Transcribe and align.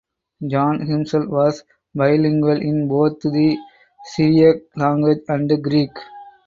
John 0.49 0.83
himself 0.87 1.27
was 1.27 1.63
bilingual 1.93 2.59
in 2.59 2.87
both 2.87 3.19
the 3.19 3.55
Syriac 4.15 4.61
language 4.75 5.19
and 5.27 5.63
Greek. 5.63 5.91